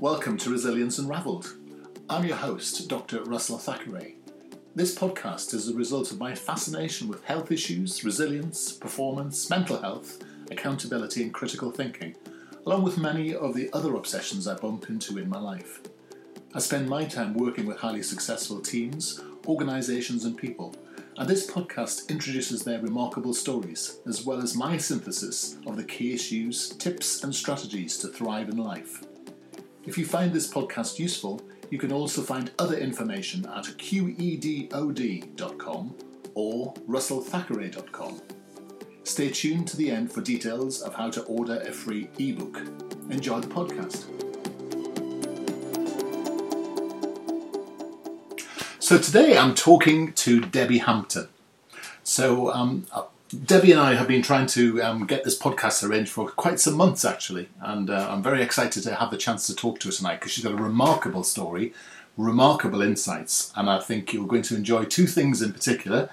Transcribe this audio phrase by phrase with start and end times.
[0.00, 1.56] Welcome to Resilience Unraveled.
[2.08, 3.24] I'm your host, Dr.
[3.24, 4.14] Russell Thackeray.
[4.76, 10.22] This podcast is a result of my fascination with health issues, resilience, performance, mental health,
[10.52, 12.14] accountability, and critical thinking,
[12.64, 15.80] along with many of the other obsessions I bump into in my life.
[16.54, 20.76] I spend my time working with highly successful teams, organisations, and people,
[21.16, 26.14] and this podcast introduces their remarkable stories, as well as my synthesis of the key
[26.14, 29.02] issues, tips, and strategies to thrive in life.
[29.88, 34.74] If you find this podcast useful, you can also find other information at qedod.com
[36.34, 38.20] or russellthackeray.com.
[39.04, 42.58] Stay tuned to the end for details of how to order a free ebook.
[43.08, 44.04] Enjoy the podcast.
[48.78, 51.28] So today I'm talking to Debbie Hampton.
[52.04, 52.86] So um,
[53.28, 56.74] Debbie and I have been trying to um, get this podcast arranged for quite some
[56.74, 59.92] months, actually, and uh, I'm very excited to have the chance to talk to her
[59.92, 61.74] tonight because she's got a remarkable story,
[62.16, 66.08] remarkable insights, and I think you're going to enjoy two things in particular.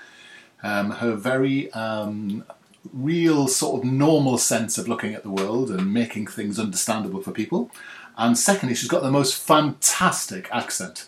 [0.61, 2.43] Um, her very um,
[2.91, 7.31] real, sort of normal sense of looking at the world and making things understandable for
[7.31, 7.71] people,
[8.17, 11.05] and secondly, she's got the most fantastic accent.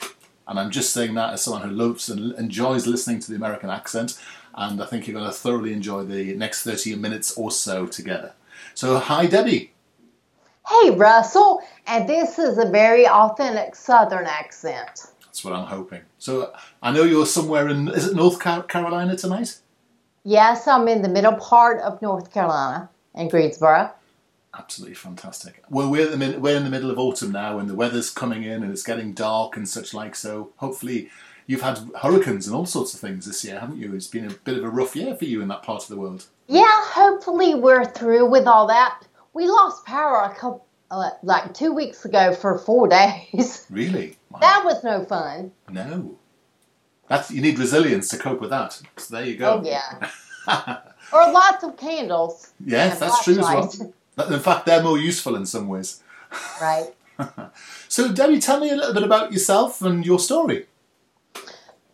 [0.47, 3.69] And I'm just saying that as someone who loves and enjoys listening to the American
[3.69, 4.17] accent
[4.57, 8.33] and I think you're going to thoroughly enjoy the next 30 minutes or so together.
[8.73, 9.71] So, hi, Debbie.
[10.67, 15.07] Hey, Russell, and this is a very authentic Southern accent.
[15.23, 16.01] That's what I'm hoping.
[16.17, 19.59] So, I know you're somewhere in, is it North Carolina tonight?
[20.23, 23.91] Yes, I'm in the middle part of North Carolina in Greensboro.
[24.57, 25.63] Absolutely fantastic.
[25.69, 28.43] Well, we're in, the, we're in the middle of autumn now, and the weather's coming
[28.43, 30.15] in, and it's getting dark and such like.
[30.15, 31.09] So, hopefully,
[31.47, 33.95] you've had hurricanes and all sorts of things this year, haven't you?
[33.95, 35.97] It's been a bit of a rough year for you in that part of the
[35.97, 36.25] world.
[36.47, 39.03] Yeah, hopefully we're through with all that.
[39.33, 43.65] We lost power a couple, uh, like two weeks ago for four days.
[43.69, 44.17] Really?
[44.29, 44.39] Wow.
[44.41, 45.51] That was no fun.
[45.69, 46.17] No.
[47.07, 48.81] That's you need resilience to cope with that.
[48.97, 49.61] So there you go.
[49.61, 50.09] Oh yeah.
[51.13, 52.51] or lots of candles.
[52.63, 53.93] Yes, that's true as well.
[54.33, 56.01] In fact, they're more useful in some ways.
[56.59, 56.87] Right.
[57.87, 60.65] so, Debbie, tell me a little bit about yourself and your story.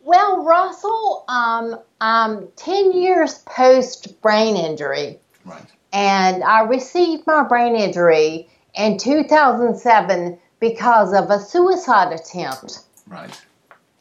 [0.03, 5.19] Well, Russell, um, I'm 10 years post brain injury.
[5.46, 5.66] Right.
[5.94, 12.80] And I received my brain injury in 2007 because of a suicide attempt.
[13.08, 13.40] Right.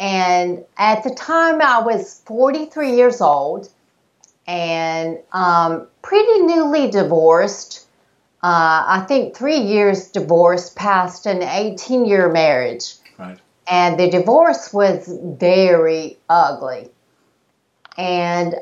[0.01, 3.69] And at the time, I was 43 years old
[4.49, 7.87] and um, pretty newly divorced.
[8.43, 12.95] Uh, I think three years divorced past an 18 year marriage.
[13.17, 13.39] Right
[13.73, 16.91] and the divorce was very ugly.
[17.97, 18.55] And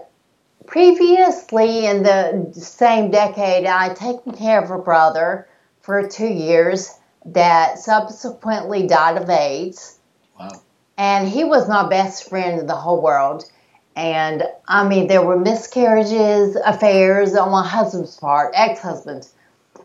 [0.69, 5.49] previously, in the same decade, I had taken care of a brother
[5.81, 6.95] for two years
[7.27, 9.99] that subsequently died of AIDS.
[10.39, 10.63] Wow.
[10.97, 13.51] And he was my best friend in the whole world.
[13.97, 19.27] And I mean, there were miscarriages, affairs on my husband's part, ex husband,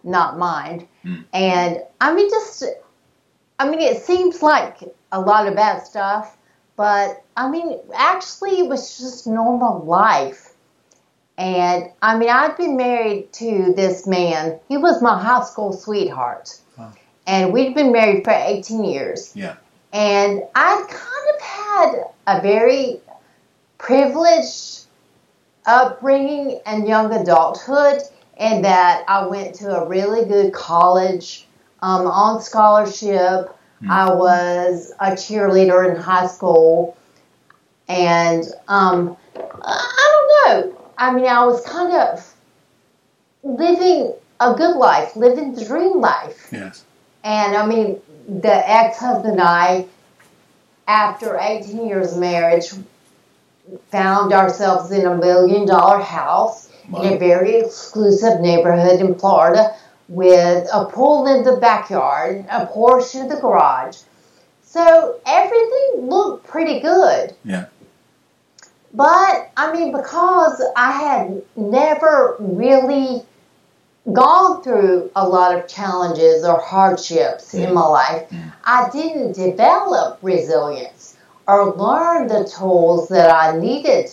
[0.04, 0.88] not mine.
[1.04, 1.24] Mm.
[1.34, 2.64] And I mean, just,
[3.58, 6.38] I mean, it seems like a lot of bad stuff.
[6.76, 10.54] But I mean, actually, it was just normal life.
[11.38, 14.60] And I mean, I'd been married to this man.
[14.70, 16.60] He was my high school sweetheart.
[16.78, 16.94] Wow.
[17.28, 19.32] And we'd been married for 18 years.
[19.36, 19.56] Yeah.
[19.92, 23.00] And I'd kind of had a very
[23.78, 24.86] privileged
[25.66, 28.02] upbringing and young adulthood
[28.38, 31.48] in that I went to a really good college
[31.82, 33.56] um, on scholarship.
[33.84, 33.90] Mm.
[33.90, 36.98] I was a cheerleader in high school,
[37.88, 40.82] and um, I don't know.
[40.98, 42.34] I mean, I was kind of
[43.44, 46.50] living a good life, living the dream life.
[46.52, 46.86] Yes.
[47.24, 49.86] And I mean, the ex-husband and I,
[50.88, 52.66] after 18 years of marriage,
[53.92, 57.02] found ourselves in a million dollar house wow.
[57.02, 59.76] in a very exclusive neighborhood in Florida
[60.08, 63.98] with a pool in the backyard, a Porsche in the garage.
[64.64, 67.36] So everything looked pretty good.
[67.44, 67.66] Yeah.
[68.94, 73.24] But I mean, because I had never really
[74.14, 78.32] gone through a lot of challenges or hardships in my life,
[78.64, 81.18] I didn't develop resilience
[81.48, 84.10] or learn the tools that I needed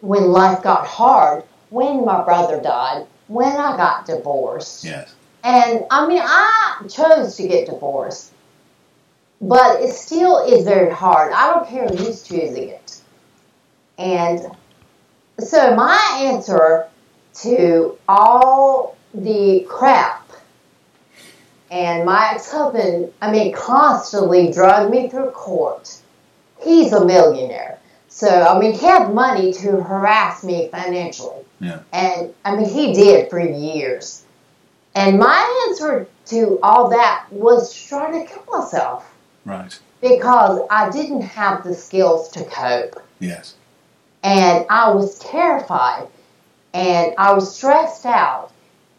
[0.00, 4.84] when life got hard, when my brother died, when I got divorced.
[4.84, 5.14] Yes.
[5.46, 8.34] And I mean, I chose to get divorced,
[9.42, 11.32] but it still is very hard.
[11.34, 13.02] I don't care who's choosing it.
[13.98, 14.40] And
[15.40, 16.88] so, my answer
[17.42, 20.30] to all the crap
[21.70, 26.00] And my ex husband, I mean, constantly drug me through court.
[26.62, 27.80] He's a millionaire.
[28.08, 31.44] So, I mean, he had money to harass me financially.
[31.60, 31.80] Yeah.
[31.92, 34.25] And, I mean, he did for years.
[34.96, 39.14] And my answer to all that was to try to kill myself
[39.44, 39.78] Right.
[40.00, 43.00] because I didn't have the skills to cope.
[43.20, 43.54] Yes.
[44.22, 46.08] And I was terrified
[46.72, 48.50] and I was stressed out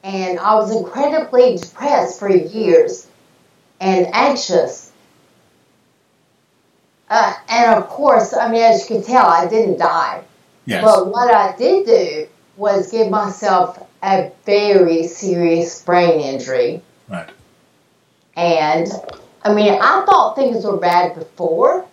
[0.03, 3.07] and I was incredibly depressed for years
[3.81, 4.91] and anxious.
[7.09, 10.21] Uh, and of course, I mean, as you can tell, I didn't die.
[10.65, 10.83] Yes.
[10.83, 16.81] But what I did do was give myself a very serious brain injury.
[17.09, 17.29] right.
[18.35, 18.87] And
[19.43, 21.85] I mean, I thought things were bad before.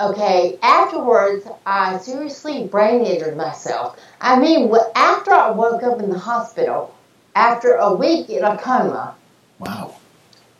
[0.00, 3.98] Okay, afterwards, I seriously brain injured myself.
[4.20, 6.94] I mean, after I woke up in the hospital,
[7.34, 9.16] after a week in a coma,
[9.58, 9.96] Wow.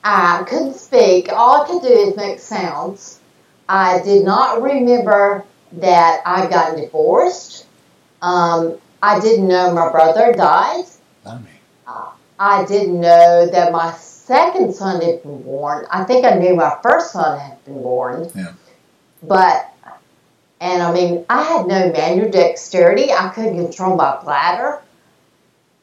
[0.03, 1.33] I couldn't speak.
[1.33, 3.21] All I could do is make sounds.
[3.69, 7.67] I did not remember that I got divorced.
[8.23, 10.85] Um, I didn't know my brother died.
[11.25, 11.49] Blimey.
[11.87, 15.87] Uh, I didn't know that my second son had been born.
[15.91, 18.31] I think I knew my first son had been born.
[18.35, 18.53] Yeah.
[19.23, 19.73] But,
[20.61, 23.13] and I mean, I had no manual dexterity.
[23.13, 24.83] I couldn't control my bladder.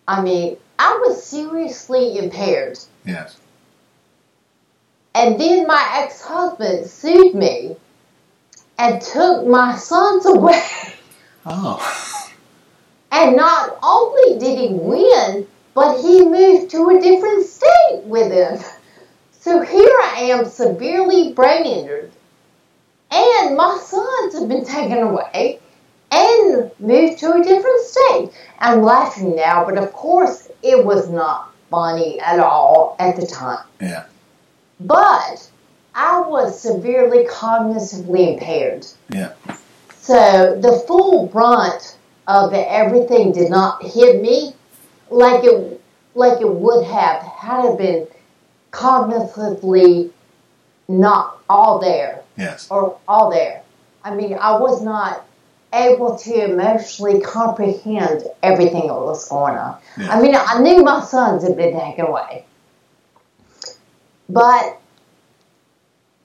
[0.08, 2.78] I mean, I was seriously impaired.
[3.06, 3.38] Yes.
[5.14, 7.78] And then my ex husband sued me
[8.78, 10.62] and took my sons away.
[11.46, 12.22] Oh.
[13.16, 18.60] And not only did he win, but he moved to a different state with him.
[19.40, 22.12] So here I am, severely brain injured,
[23.12, 25.60] and my sons have been taken away
[26.12, 28.32] and moved to a different state.
[28.60, 33.66] I'm laughing now, but of course it was not funny at all at the time.
[33.80, 34.06] Yeah.
[34.82, 35.50] But
[35.94, 38.86] I was severely cognitively impaired.
[39.10, 39.34] Yeah.
[40.02, 41.95] So the full brunt
[42.28, 44.54] of the everything did not hit me
[45.10, 45.82] like it
[46.16, 48.08] like it would have had it been
[48.72, 50.12] cognitively
[50.88, 52.70] not all there Yes.
[52.70, 53.62] or all there.
[54.04, 55.26] I mean, I was not
[55.74, 59.78] able to emotionally comprehend everything that was going on.
[59.98, 60.10] Yeah.
[60.16, 62.46] I mean, I knew my sons had been taken away.
[64.30, 64.80] But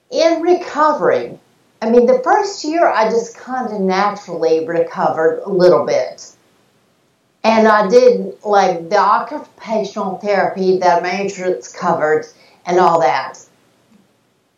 [0.09, 1.39] in recovering,
[1.81, 6.35] I mean, the first year I just kind of naturally recovered a little bit.
[7.43, 12.27] And I did like the occupational therapy that my insurance covered
[12.67, 13.39] and all that.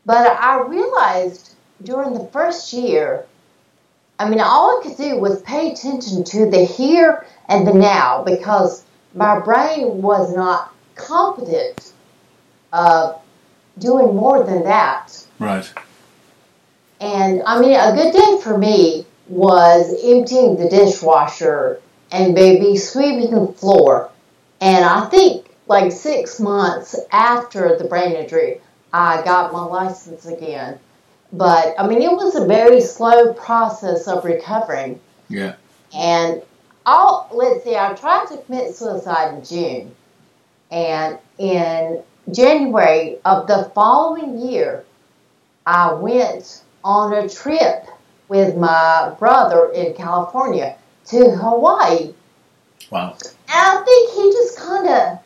[0.05, 3.25] But I realized during the first year,
[4.19, 8.23] I mean, all I could do was pay attention to the here and the now
[8.23, 8.83] because
[9.15, 11.93] my brain was not competent
[12.73, 13.21] of
[13.79, 15.25] doing more than that.
[15.39, 15.71] Right.
[17.03, 21.81] And I mean, a good day for me was emptying the dishwasher
[22.13, 24.09] and maybe sweeping the floor.
[24.61, 28.61] And I think like six months after the brain injury,
[28.93, 30.79] I got my license again.
[31.33, 35.01] But I mean, it was a very slow process of recovering.
[35.27, 35.55] Yeah.
[35.93, 36.41] And
[36.85, 39.95] I'll, let's see, I tried to commit suicide in June.
[40.71, 44.85] And in January of the following year,
[45.65, 47.87] I went on a trip
[48.27, 50.75] with my brother in California
[51.05, 52.13] to Hawaii.
[52.89, 53.15] Wow.
[53.21, 55.19] And I think he just kind of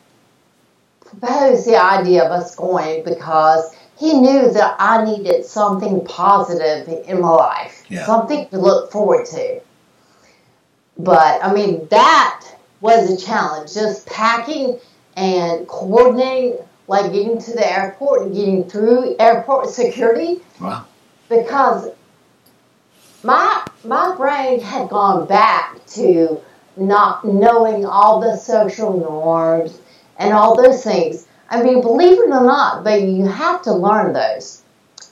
[1.00, 7.20] proposed the idea of us going because he knew that I needed something positive in
[7.20, 8.06] my life, Yeah.
[8.06, 9.60] something to look forward to.
[10.98, 12.44] But I mean, that
[12.80, 14.78] was a challenge, just packing
[15.16, 20.84] and coordinating, like getting to the airport and getting through airport security Wow.
[21.28, 21.90] Because
[23.22, 26.40] my my brain had gone back to
[26.76, 29.78] not knowing all the social norms
[30.18, 31.26] and all those things.
[31.50, 34.62] I mean, believe it or not, but you have to learn those.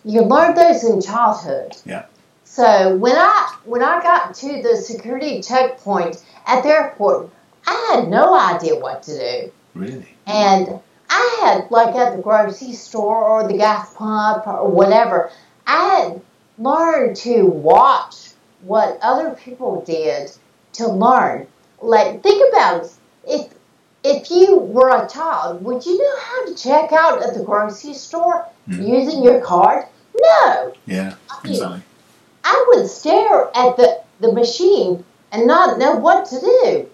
[0.05, 1.77] You learn those in childhood.
[1.85, 2.07] Yeah.
[2.45, 7.31] So when I when I got to the security checkpoint at the airport,
[7.67, 9.53] I had no idea what to do.
[9.75, 10.09] Really.
[10.27, 15.31] And I had, like at the grocery store or the gas pump or whatever,
[15.67, 16.21] I had
[16.59, 18.31] learned to watch
[18.63, 20.31] what other people did
[20.75, 21.47] to learn.
[21.81, 22.93] Like, think about it.
[23.27, 23.49] If,
[24.05, 27.95] if you were a child, would you know how to check out at the grocery
[27.95, 28.87] store Mhm.
[28.89, 29.85] using your card?
[30.21, 30.73] No.
[30.87, 31.15] Yeah.
[31.45, 31.83] Exactly.
[32.45, 36.87] I would stare at the, the machine and not know what to do.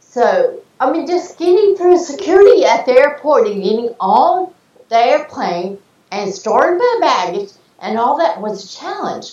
[0.00, 4.52] So, I mean, just getting through security at the airport and getting on
[4.88, 5.78] the airplane
[6.10, 7.50] and storing my baggage
[7.80, 9.32] and all that was a challenge.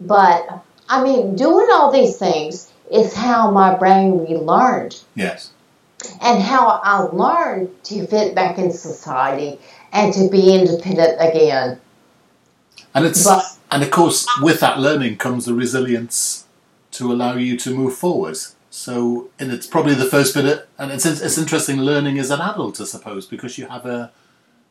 [0.00, 0.46] But
[0.88, 5.50] I mean, doing all these things is how my brain relearned Yes.
[6.22, 9.58] and how I learned to fit back in society
[9.92, 11.80] and to be independent again.
[12.94, 16.44] And it's But- and of course with that learning comes the resilience
[16.92, 18.38] to allow you to move forward.
[18.70, 22.40] So and it's probably the first bit of, and it's it's interesting learning as an
[22.40, 24.10] adult, I suppose, because you have a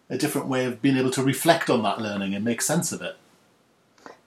[0.09, 3.01] a different way of being able to reflect on that learning and make sense of
[3.01, 3.15] it.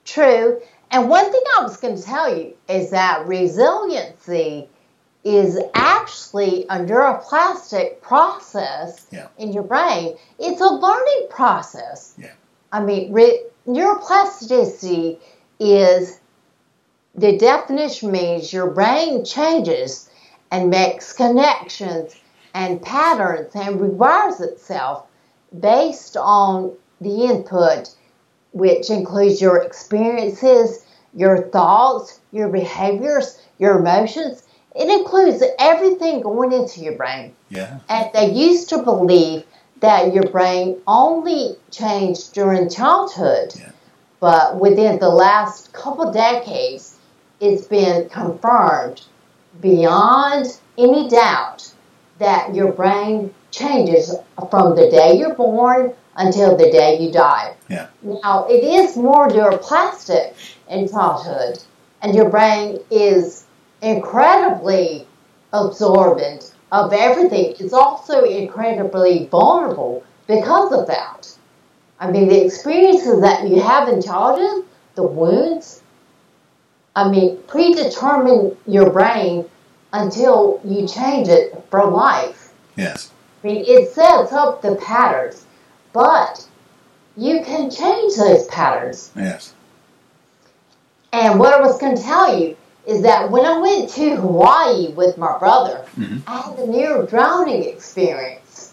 [0.04, 0.60] True.
[0.90, 4.68] And one thing I was going to tell you is that resiliency
[5.22, 9.28] is actually a neuroplastic process Yeah.
[9.38, 10.16] in your brain.
[10.38, 12.14] It's a learning process.
[12.18, 12.32] Yeah.
[12.72, 15.18] I mean, re- neuroplasticity
[15.58, 16.18] is
[17.14, 20.08] the definition means your brain changes
[20.50, 22.14] and makes connections
[22.54, 25.06] and patterns and rewires itself
[25.58, 27.94] based on the input
[28.52, 34.42] which includes your experiences, your thoughts, your behaviors, your emotions.
[34.74, 37.34] It includes everything going into your brain.
[37.48, 37.80] Yeah.
[37.88, 39.44] And they used to believe
[39.80, 43.54] that your brain only changed during childhood.
[43.56, 43.70] Yeah.
[44.20, 46.96] But within the last couple decades,
[47.40, 49.02] it's been confirmed
[49.60, 51.72] beyond any doubt
[52.18, 54.14] that your brain changes
[54.50, 57.54] from the day you're born until the day you die.
[57.68, 57.88] Yeah.
[58.02, 60.34] Now, it is more neuroplastic
[60.68, 61.62] in childhood,
[62.02, 63.46] and your brain is
[63.82, 65.06] incredibly
[65.52, 67.54] absorbent of everything.
[67.58, 71.36] It's also incredibly vulnerable because of that.
[71.98, 74.64] I mean, the experiences that you have in childhood,
[74.94, 75.82] the wounds,
[76.96, 79.44] I mean, predetermine your brain
[79.92, 82.52] until you change it for life.
[82.76, 83.10] Yes.
[83.42, 85.44] I mean, it sets up the patterns,
[85.92, 86.46] but
[87.16, 89.10] you can change those patterns.
[89.16, 89.54] Yes.
[91.12, 92.56] And what I was going to tell you
[92.86, 96.22] is that when I went to Hawaii with my brother, Mhm.
[96.26, 98.72] I had a near drowning experience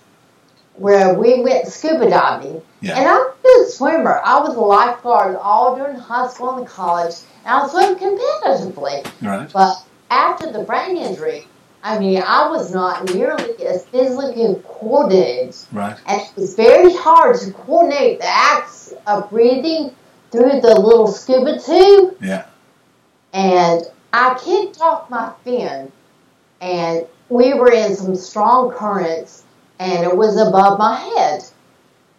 [0.75, 2.61] where we went scuba diving.
[2.81, 2.97] Yeah.
[2.97, 4.21] And I'm a good swimmer.
[4.23, 9.05] I was a lifeguard all during high school and college, and I swam competitively.
[9.21, 9.51] Right.
[9.51, 9.81] But
[10.11, 11.47] after the brain injury,
[11.83, 15.95] I mean, I was not nearly as physically coordinated Right.
[16.05, 19.95] and it was very hard to coordinate the acts of breathing
[20.31, 22.17] through the little scuba tube.
[22.21, 22.45] Yeah.
[23.33, 25.91] And I kicked off my fin,
[26.61, 29.43] and we were in some strong currents,
[29.79, 31.43] and it was above my head.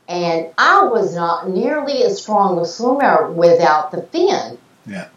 [0.06, 4.56] And I was not nearly as strong a swimmer without the fin.
[4.86, 5.08] Yeah.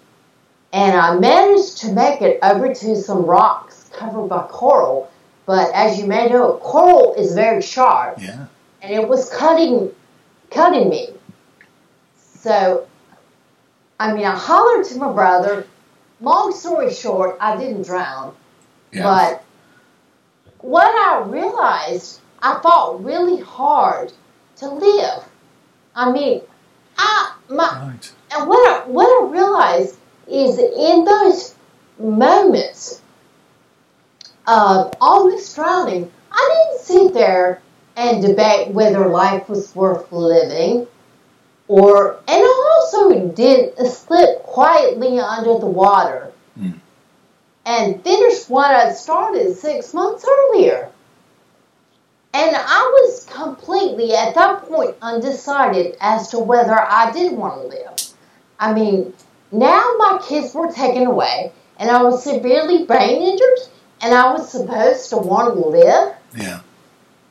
[0.74, 5.12] And I managed to make it over to some rocks covered by coral.
[5.46, 8.46] But as you may know, coral is very sharp Yeah.
[8.82, 9.92] and it was cutting
[10.50, 11.10] cutting me.
[12.40, 12.88] So
[14.00, 15.68] I mean I hollered to my brother.
[16.20, 18.36] Long story short, I didn't drown.
[18.92, 19.04] Yeah.
[19.04, 19.44] But
[20.60, 24.14] what I realized, I fought really hard
[24.58, 25.24] to live.
[25.96, 26.42] I mean,
[26.98, 28.14] I my right.
[28.32, 31.56] and what I, what I realized is in those
[32.00, 32.31] moments
[34.48, 37.62] of almost drowning, I didn't sit there
[37.96, 40.88] and debate whether life was worth living,
[41.68, 46.72] or and I also did slip quietly under the water Hmm.
[47.66, 50.90] and finish what I started six months earlier.
[52.34, 57.68] And I was completely at that point undecided as to whether I did want to
[57.68, 57.96] live.
[58.60, 59.14] I mean,
[59.52, 63.60] now my kids were taken away, and I was severely brain injured,
[64.01, 66.15] and I was supposed to want to live.
[66.36, 66.62] Yeah.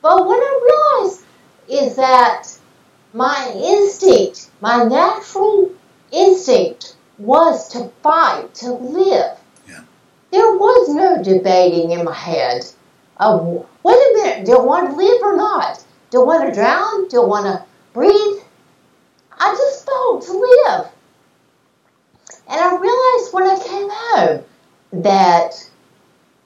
[0.02, 1.24] But what I realized
[1.68, 2.48] is that
[3.12, 5.72] my instinct, my natural
[6.12, 9.36] instinct, was to fight, to live.
[9.68, 9.82] Yeah.
[10.30, 12.64] There was no debating in my head
[13.18, 15.84] of, wait a minute, do I want to live or not?
[16.10, 17.08] Do I want to drown?
[17.08, 18.42] Do I want to breathe?
[19.38, 20.88] I just fought to live.
[22.48, 24.44] And I realized when I came home
[25.04, 25.69] that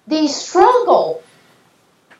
[0.07, 1.23] the struggle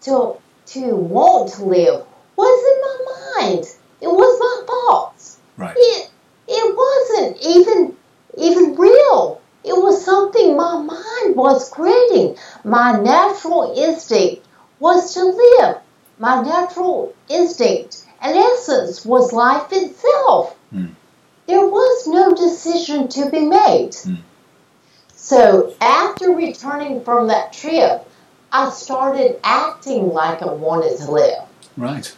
[0.03, 0.37] to
[0.67, 2.05] to want to live
[2.37, 3.65] was in my mind.
[4.01, 5.39] It was my thoughts.
[5.57, 5.75] Right.
[5.77, 6.11] It
[6.49, 7.97] it wasn't even
[8.37, 9.41] even real.
[9.65, 12.37] It was something my mind was creating.
[12.65, 14.47] My natural instinct
[14.79, 15.77] was to live.
[16.19, 20.55] My natural instinct and essence was life itself.
[20.71, 20.87] Hmm.
[21.47, 23.95] There was no decision to be made.
[23.95, 24.15] Hmm.
[25.25, 28.07] So after returning from that trip,
[28.53, 31.45] I started acting like I wanted to live.
[31.79, 32.15] Right.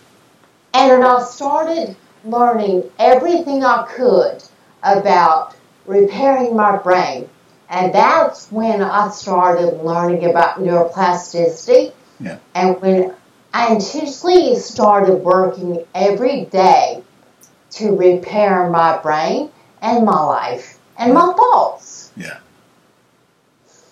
[0.75, 1.95] And I started
[2.25, 4.43] learning everything I could
[4.83, 5.55] about
[5.87, 7.29] repairing my brain.
[7.71, 11.93] And that's when I started learning about neuroplasticity.
[12.19, 12.39] Yeah.
[12.57, 13.15] And when
[13.55, 17.05] I intentionally started working every day
[17.71, 22.11] to repair my brain and my life and my thoughts.
[22.17, 22.39] Yeah.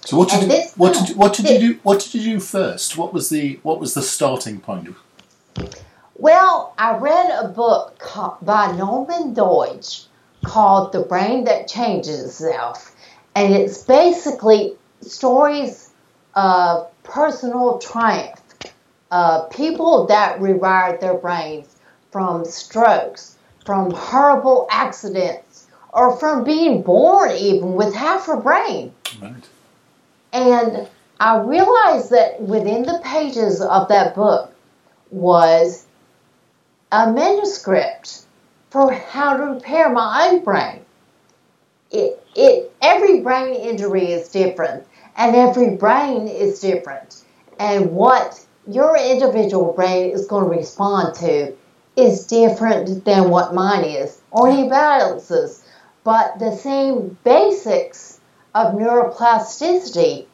[0.04, 2.96] So what did you, what did what did you do what did you do first?
[2.98, 4.94] What was the what was the starting point?
[6.16, 8.00] Well, I read a book
[8.42, 10.06] by Norman Doidge
[10.44, 12.94] called The Brain That Changes Itself.
[13.34, 15.90] And it's basically stories
[16.34, 18.40] of personal triumph,
[19.10, 21.76] uh, people that rewired their brains
[22.12, 28.94] from strokes, from horrible accidents, or from being born even with half a brain.
[29.20, 29.48] Right.
[30.34, 30.88] And
[31.20, 34.52] I realized that within the pages of that book
[35.12, 35.86] was
[36.90, 38.26] a manuscript
[38.70, 40.80] for how to repair my own brain.
[41.92, 44.84] It, it, every brain injury is different,
[45.16, 47.22] and every brain is different.
[47.60, 51.54] And what your individual brain is going to respond to
[51.94, 55.64] is different than what mine is, or anybody else's.
[56.02, 58.13] But the same basics
[58.54, 60.26] of neuroplasticity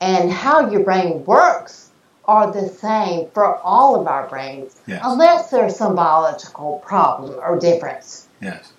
[0.00, 1.90] and how your brain works
[2.24, 5.00] are the same for all of our brains, Yes.
[5.02, 8.28] unless there's some biological problem or difference.
[8.40, 8.70] Yes.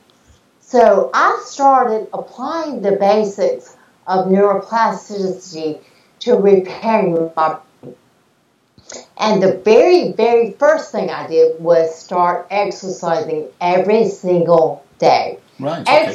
[0.61, 3.75] So I started applying the basics
[4.05, 5.79] of neuroplasticity
[6.19, 7.95] to repairing my brain.
[9.17, 15.39] And the very, very first thing I did was start exercising every single day.
[15.59, 15.81] Right.
[15.81, 16.13] Okay.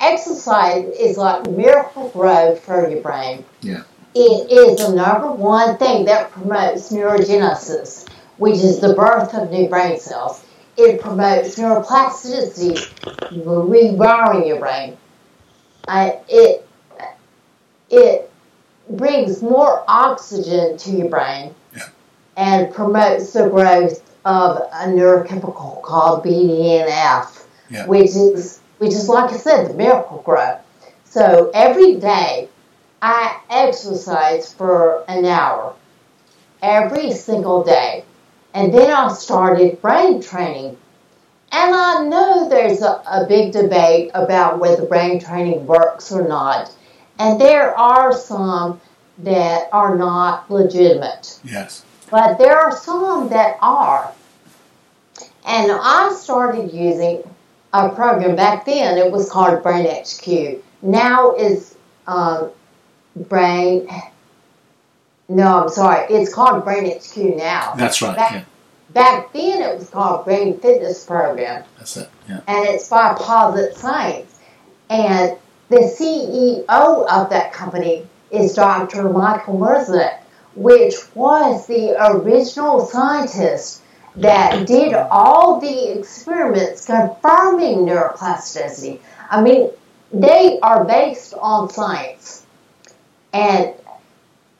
[0.00, 3.44] Exercise, is like miracle grow for your brain.
[3.60, 3.82] Yeah.
[4.14, 9.68] It is the number one thing that promotes neurogenesis, which is the birth of new
[9.68, 10.44] brain cells.
[10.76, 12.76] It promotes neuroplasticity,
[13.44, 14.96] rewiring your brain.
[15.86, 16.66] Uh, it
[17.90, 18.30] it
[18.90, 21.82] brings more oxygen to your brain Yeah.
[22.36, 27.86] and promotes the growth of a neurochemical called BDNF, Yeah.
[27.86, 30.58] which is which is like I said, the miracle grow.
[31.04, 32.48] So every day
[33.00, 35.74] I exercise for an hour
[36.62, 38.04] every single day.
[38.54, 40.76] And then I started brain training.
[41.52, 46.72] And I know there's a, a big debate about whether brain training works or not.
[47.18, 48.80] And there are some
[49.18, 51.84] that are not legitimate, Yes.
[52.10, 54.12] but there are some that are.
[55.46, 57.22] And I started using
[57.74, 60.62] a program back then, it was called Brain HQ.
[60.82, 61.74] Now is
[62.06, 62.50] um,
[63.16, 63.88] Brain.
[65.28, 66.06] No, I'm sorry.
[66.14, 67.74] It's called Brain HQ now.
[67.76, 68.14] That's right.
[68.16, 68.42] Back, Yeah.
[68.90, 72.08] back then, it was called Brain Fitness Program, That's it.
[72.28, 72.40] Yeah.
[72.46, 74.38] and it's by Posit Science.
[74.90, 75.36] And
[75.70, 79.08] the CEO of that company is Dr.
[79.08, 80.18] Michael Merzenich,
[80.54, 83.80] which was the original scientist
[84.16, 89.00] that did all the experiments confirming neuroplasticity.
[89.30, 89.70] I mean,
[90.12, 92.46] they are based on science.
[93.32, 93.74] And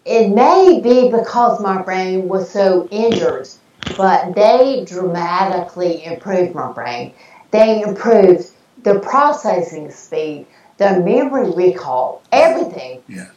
[0.04, 3.48] it may be because my brain was so injured,
[3.96, 7.14] but they dramatically improved my brain.
[7.52, 8.50] They improved
[8.82, 10.46] the processing speed,
[10.78, 13.02] the memory recall, everything.
[13.08, 13.30] Yeah.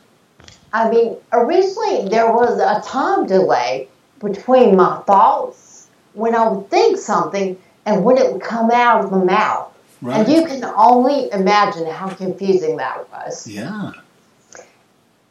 [0.73, 3.87] I mean, originally there was a time delay
[4.19, 5.66] between my thoughts
[6.17, 9.71] when I would think something and when it would come out of my mouth.
[10.01, 10.19] Right.
[10.19, 13.47] And you can only imagine how confusing that was.
[13.47, 13.91] yeah.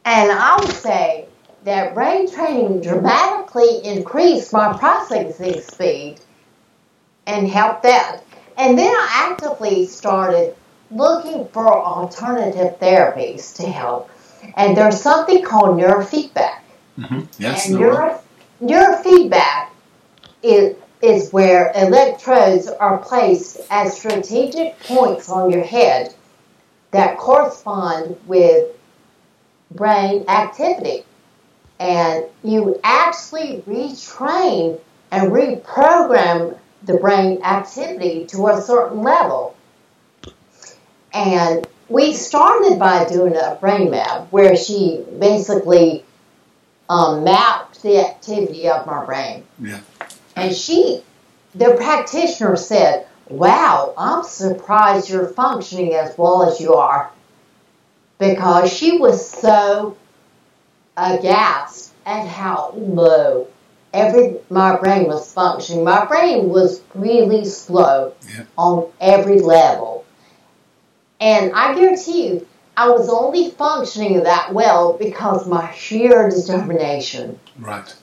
[0.05, 1.25] And I would say
[1.65, 6.19] that brain training dramatically increased my processing speed
[7.25, 8.23] and helped that.
[8.57, 10.55] And then I actively started
[10.89, 14.09] looking for alternative therapies to help.
[14.55, 16.59] And there's something called neurofeedback.
[16.97, 17.21] Mm-hmm.
[17.37, 17.67] Yes.
[17.67, 18.21] and neuro,
[18.61, 19.66] neurofeedback
[20.47, 26.13] is, is where electrodes are placed at strategic points on your head
[26.91, 28.75] that correspond with
[29.71, 31.03] brain activity.
[31.79, 34.79] And you actually retrain
[35.11, 39.55] and reprogram the brain activity to a certain level.
[41.13, 46.03] And we started by doing a brain map where she basically
[46.89, 49.43] um, mapped the activity of my brain.
[49.61, 49.79] Yeah.
[50.37, 51.01] And she,
[51.55, 57.11] the practitioner said, Wow, I'm surprised you're functioning as well as you are.
[58.19, 59.97] Because she was so
[60.95, 63.47] aghast at how low
[63.93, 65.83] every my brain was functioning.
[65.83, 68.43] My brain was really slow Yeah.
[68.57, 70.05] on every level.
[71.19, 77.39] And I guarantee you, I was only functioning that well because my sheer determination.
[77.59, 77.93] Right.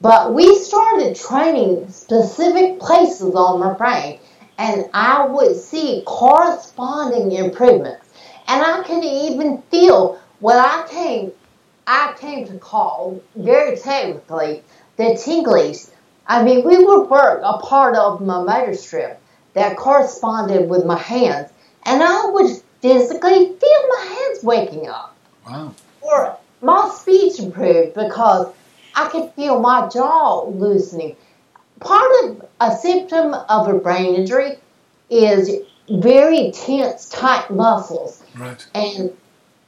[0.00, 4.18] But we started training specific places on my brain,
[4.58, 8.06] and I would see corresponding improvements.
[8.48, 11.32] And I could even feel what I came
[11.88, 14.64] I came to call very technically
[14.96, 15.90] the tinglies.
[16.26, 19.20] I mean, we would work a part of my motor strip
[19.54, 21.48] that corresponded with my hands,
[21.84, 22.50] and I would
[22.82, 25.16] physically feel my hands waking up
[25.48, 25.74] Wow.
[26.00, 28.52] or my speech improved because
[28.96, 31.16] I could feel my jaw loosening.
[31.80, 34.58] Part of a symptom of a brain injury
[35.10, 35.50] is
[35.90, 38.22] very tense, tight muscles.
[38.34, 38.66] Right.
[38.74, 39.14] And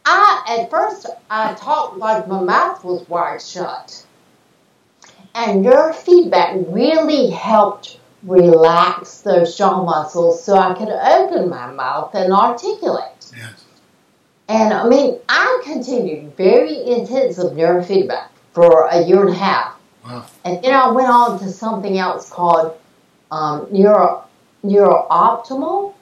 [0.06, 4.06] I, at first, I talked like my mouth was wired shut.
[5.34, 12.32] And neurofeedback really helped relax those jaw muscles so I could open my mouth and
[12.32, 13.30] articulate.
[13.36, 13.64] Yes.
[14.48, 19.78] And I mean, I continued very intensive neurofeedback for a year and a half.
[20.04, 20.26] Wow.
[20.44, 22.76] And then I went on to something else called
[23.30, 24.24] um, neuro
[24.64, 25.94] NeurOptimal.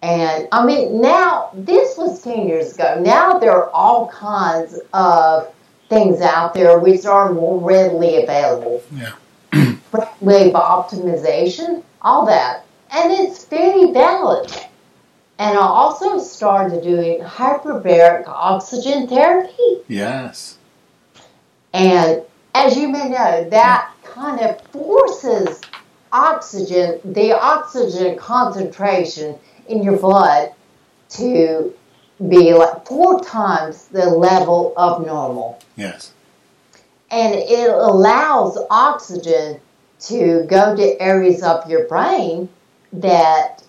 [0.00, 3.02] And I mean, now this was 10 years ago.
[3.04, 5.52] Now there are all kinds of
[5.90, 8.82] things out there which are more readily available.
[8.90, 9.12] Yeah.
[10.20, 12.64] Wave optimization, all that.
[12.90, 14.50] And it's very valid.
[15.38, 19.82] And I also started doing hyperbaric oxygen therapy.
[19.86, 20.58] Yes.
[21.72, 22.22] And
[22.54, 25.60] as you may know, that kind of forces
[26.12, 30.52] oxygen, the oxygen concentration in your blood
[31.10, 31.72] to
[32.28, 35.60] be like four times the level of normal.
[35.76, 36.12] Yes.
[37.10, 39.60] And it allows oxygen
[40.00, 42.48] to go to areas of your brain
[42.92, 43.62] that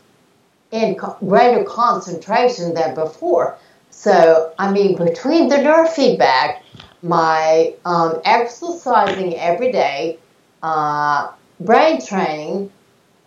[0.72, 3.58] in co- greater concentration than before.
[3.90, 6.62] So, I mean, between the neurofeedback,
[7.02, 10.20] my um, exercising every day,
[10.62, 12.72] uh, brain training,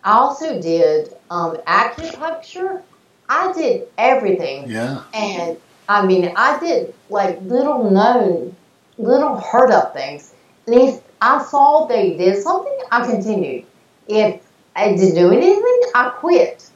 [0.03, 2.83] I also did um, acupuncture.
[3.29, 4.69] I did everything.
[4.69, 5.03] Yeah.
[5.13, 8.55] And I mean, I did like little known,
[8.97, 10.33] little heard of things.
[10.67, 13.65] And if I saw they did something, I continued.
[14.07, 14.41] If
[14.75, 16.69] I didn't do anything, I quit.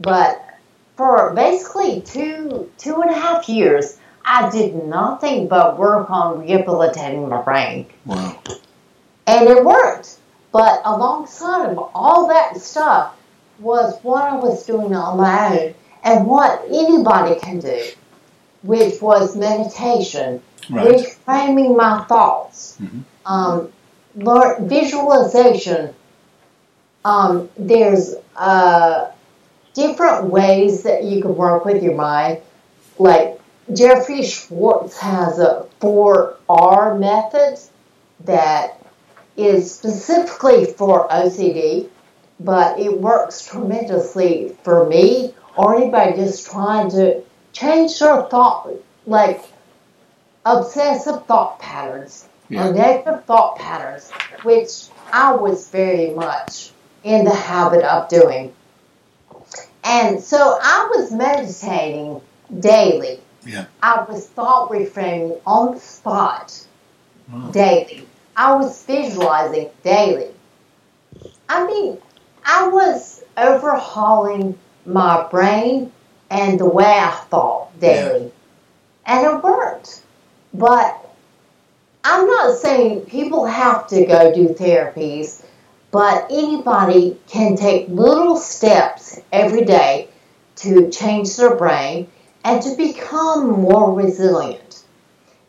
[0.00, 0.42] But
[0.96, 7.28] for basically two two and a half years, I did nothing but work on rehabilitating
[7.28, 7.86] my brain.
[8.04, 8.38] Wow.
[9.26, 10.18] And it worked.
[10.52, 13.14] But alongside of all that stuff
[13.58, 17.84] was what I was doing on my own and what anybody can do,
[18.62, 20.86] which was meditation, Right.
[20.86, 23.02] reframing my thoughts, Mhm.
[23.24, 23.72] um,
[24.16, 25.94] learn, visualization.
[27.04, 29.06] Um, there's uh,
[29.76, 32.38] different ways that you can work with your mind.
[32.98, 33.38] Like
[33.72, 37.58] Jeffrey Schwartz has a 4R method
[38.24, 38.82] that
[39.36, 41.88] is specifically for OCD,
[42.40, 48.70] but it works tremendously for me or anybody just trying to change their thought,
[49.06, 49.42] like
[50.46, 52.68] obsessive thought patterns Yeah.
[52.68, 54.10] or negative thought patterns,
[54.42, 56.70] which I was very much
[57.04, 58.54] in the habit of doing.
[59.84, 62.20] And so I was meditating
[62.60, 63.20] daily.
[63.44, 63.66] Yeah.
[63.82, 66.66] I was thought reframing on the spot
[67.32, 67.50] Wow.
[67.50, 68.06] daily.
[68.36, 70.30] I was visualizing daily.
[71.48, 71.98] I mean,
[72.44, 75.92] I was overhauling my brain
[76.30, 78.32] and the way I thought daily.
[79.06, 80.02] And it worked.
[80.52, 81.06] But
[82.04, 85.42] I'm not saying people have to go do therapies,
[85.90, 90.08] but anybody can take little steps every day
[90.56, 92.08] to change their brain
[92.44, 94.82] and to become more resilient.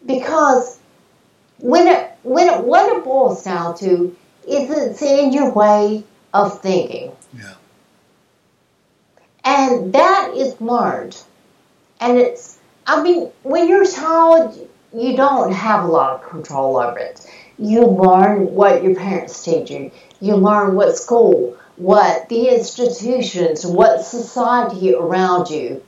[0.06, 0.80] Because
[1.60, 4.16] when it when it what it boils down to
[4.48, 7.12] is it's in your way of thinking.
[7.34, 7.54] Yeah.
[9.44, 11.18] And that is learned.
[12.00, 16.78] And it's, I mean, when you're a child, you don't have a lot of control
[16.78, 17.26] over it.
[17.58, 24.04] You learn what your parents teach you, you learn what school, what the institutions, what
[24.04, 25.84] society around you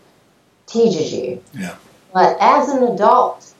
[0.67, 1.43] teaches you.
[1.53, 1.75] Yeah.
[2.13, 3.53] But as an adult,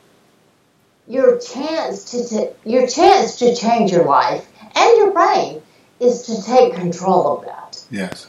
[1.08, 5.62] your chance to t- your chance to change your life and your brain
[6.00, 8.28] is to take control of that Yes.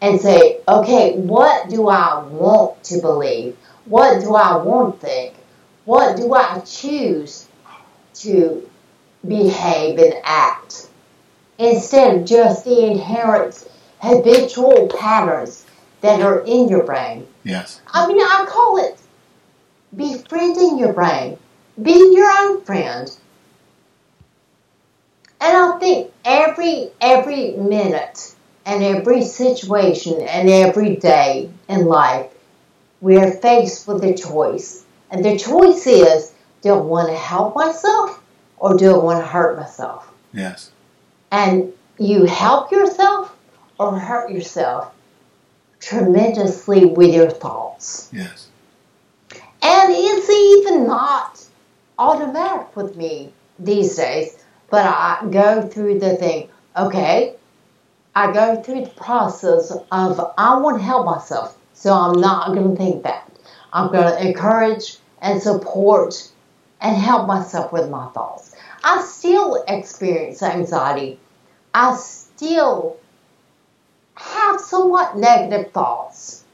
[0.00, 3.56] and say, okay, what do I want to believe?
[3.86, 5.34] What do I want to think?
[5.86, 7.48] What do I choose
[8.16, 8.68] to
[9.26, 10.88] behave and act
[11.58, 13.68] instead of just the inherent
[14.00, 15.66] habitual patterns
[16.00, 17.26] that are in your brain.
[17.42, 17.80] Yes.
[17.92, 18.98] I mean, I call it
[19.94, 21.38] befriending your brain,
[21.80, 23.10] being your own friend.
[25.40, 28.34] And I think every every minute
[28.66, 32.30] and every situation and every day in life,
[33.00, 34.84] we are faced with a choice.
[35.10, 38.20] And the choice is do I want to help myself
[38.58, 40.12] or do I want to hurt myself?
[40.32, 40.72] Yes.
[41.30, 43.36] And you help yourself
[43.78, 44.92] or hurt yourself
[45.80, 48.08] tremendously with your thoughts.
[48.12, 48.48] Yes.
[49.62, 51.44] And it's even not
[51.98, 57.34] automatic with me these days, but I go through the thing, okay,
[58.14, 62.70] I go through the process of I want to help myself, so I'm not going
[62.70, 63.30] to think that.
[63.72, 66.30] I'm going to encourage and support
[66.80, 68.47] and help myself with my thoughts.
[68.82, 71.18] I still experience anxiety.
[71.74, 72.96] I still
[74.14, 76.44] have somewhat negative thoughts,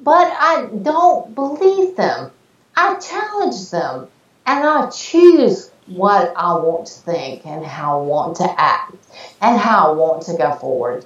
[0.00, 2.30] but I don't believe them.
[2.76, 4.08] I challenge them
[4.46, 8.96] and I choose what I want to think and how I want to act
[9.40, 11.04] and how I want to go forward.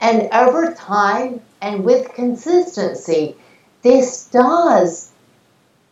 [0.00, 3.36] And over time and with consistency,
[3.82, 5.10] this does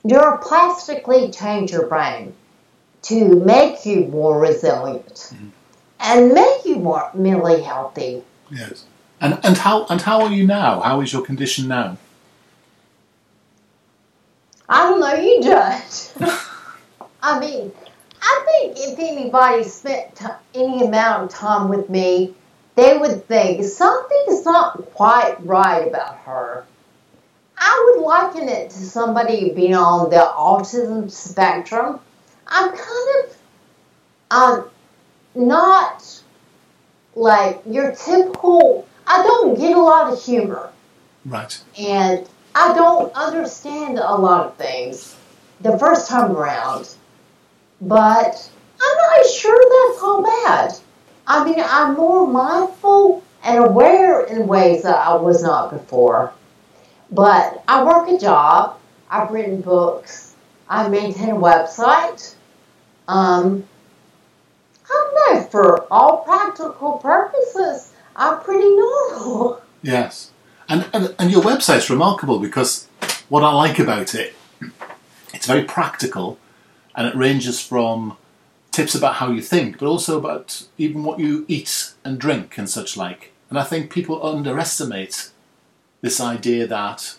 [0.04, 2.34] neuroplastically change your brain
[3.02, 5.48] to make you more resilient mm-hmm.
[6.00, 8.22] and make you more mentally healthy.
[8.50, 8.84] Yes.
[9.20, 10.80] And and how and how are you now?
[10.80, 11.96] How is your condition now?
[14.68, 15.14] I don't know.
[15.14, 16.08] You judge.
[17.22, 17.72] I mean,
[18.20, 22.34] I think if anybody spent t- any amount of time with me,
[22.74, 26.64] they would think something's not quite right about her.
[27.58, 32.00] I would liken it to somebody being on the autism spectrum.
[32.52, 33.36] I'm kind of
[34.30, 34.70] um,
[35.34, 36.22] not
[37.14, 38.86] like your typical.
[39.06, 40.70] I don't get a lot of humor.
[41.24, 41.60] Right.
[41.78, 45.16] And I don't understand a lot of things
[45.62, 46.94] the first time around.
[47.80, 50.74] But I'm not sure that's all bad.
[51.26, 56.32] I mean, I'm more mindful and aware in ways that I was not before.
[57.10, 58.78] But I work a job,
[59.10, 60.34] I've written books,
[60.68, 62.34] I maintain a website.
[63.08, 63.64] Um,
[64.84, 69.62] I don't know, for all practical purposes, I'm pretty normal.
[69.82, 70.30] Yes.
[70.68, 72.88] And, and, and your website's remarkable because
[73.28, 74.34] what I like about it,
[75.34, 76.38] it's very practical
[76.94, 78.16] and it ranges from
[78.70, 82.68] tips about how you think, but also about even what you eat and drink and
[82.68, 83.32] such like.
[83.50, 85.30] And I think people underestimate
[86.00, 87.16] this idea that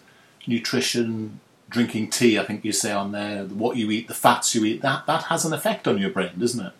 [0.47, 1.39] nutrition,
[1.73, 4.81] drinking tea, I think you say on there, what you eat, the fats you eat,
[4.83, 6.73] that, that has an effect on your brain, doesn't it?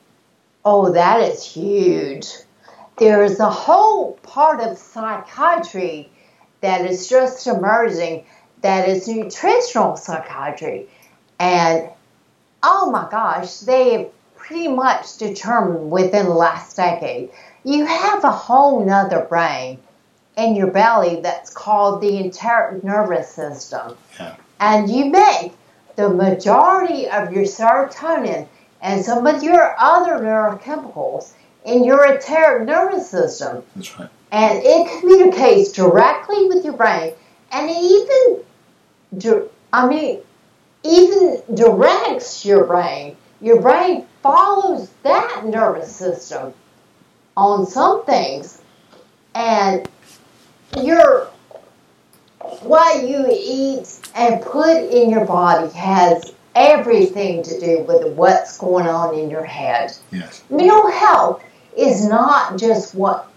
[0.64, 2.28] Oh, that is huge.
[2.98, 6.10] There is a whole part of psychiatry
[6.62, 8.26] that is just emerging
[8.62, 10.88] that is nutritional psychiatry.
[11.40, 11.90] And
[12.62, 17.30] oh my gosh, they have pretty much determined within the last decade.
[17.66, 19.80] You have a whole nother brain
[20.38, 23.98] in your belly that's called the enteric nervous system.
[24.20, 24.36] Yeah.
[24.66, 25.52] And you make
[25.98, 28.48] the majority of your serotonin
[28.82, 31.34] and some of your other neurochemicals
[31.66, 33.64] in your enteric nervous system.
[33.76, 34.10] That's right.
[34.32, 37.14] And it communicates directly with your brain
[37.52, 38.44] and it
[39.20, 40.22] even, I mean,
[40.84, 43.18] even directs your brain.
[43.42, 46.54] Your brain follows that nervous system
[47.36, 48.62] on some things.
[49.36, 49.90] And
[50.82, 51.28] your
[52.62, 58.88] what you eat and put in your body has everything to do with what's going
[58.88, 59.92] on in your head.
[60.12, 60.44] Yes.
[60.50, 61.44] Mental health
[61.76, 63.30] is not just what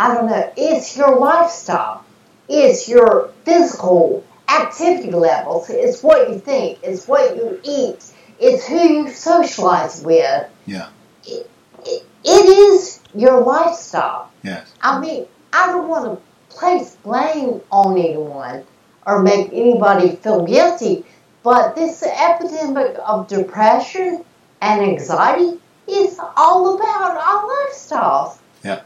[0.00, 2.04] I don't know, it's your lifestyle.
[2.48, 5.68] It's your physical activity levels.
[5.68, 6.78] It's what you think.
[6.82, 8.04] It's what you eat.
[8.38, 10.46] It's who you socialize with.
[10.66, 10.88] Yeah.
[11.26, 11.50] It,
[11.84, 14.30] it, it is your lifestyle.
[14.42, 14.72] Yes.
[14.80, 16.27] I mean, I don't want to
[16.58, 18.64] place blame on anyone
[19.06, 21.04] or make anybody feel guilty,
[21.42, 24.24] but this epidemic of depression
[24.60, 28.38] and anxiety is all about our lifestyles.
[28.62, 28.82] Yeah.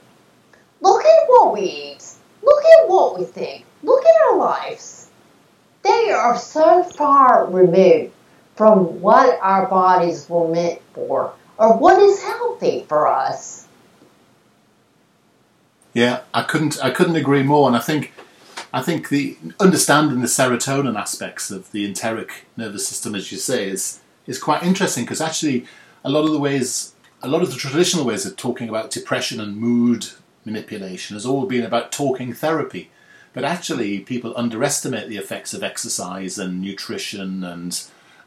[0.81, 2.05] Look at what we eat.
[2.43, 3.65] Look at what we think.
[3.83, 5.03] Look at our lives
[5.83, 8.13] they are so far removed
[8.57, 13.67] from what our bodies were meant for or what is healthy for us.
[15.95, 18.13] Yeah, I couldn't I couldn't agree more and I think
[18.73, 23.69] I think the understanding the serotonin aspects of the enteric nervous system as you say
[23.69, 25.67] is is quite interesting because actually
[26.05, 29.41] a lot of the ways a lot of the traditional ways of talking about depression
[29.41, 30.09] and mood
[30.45, 32.91] manipulation has all been about talking therapy.
[33.33, 37.83] But actually, people underestimate the effects of exercise and nutrition and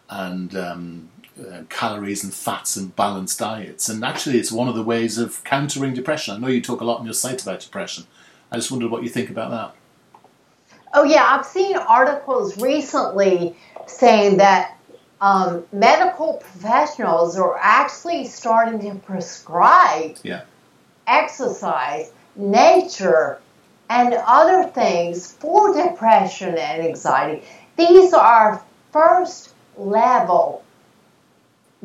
[0.10, 3.90] and um, uh, calories and fats and balanced diets.
[3.90, 6.36] And actually, it's one of the ways of countering depression.
[6.36, 8.06] I know you talk a lot on your site about depression.
[8.52, 9.76] I just wondered what you think about that.
[10.94, 14.78] Oh yeah, I've seen articles recently saying that
[15.20, 20.42] um, medical professionals are actually starting to prescribe Yeah.
[21.08, 23.40] exercise, nature,
[23.90, 27.46] and other things for depression and anxiety.
[27.78, 30.64] These are first level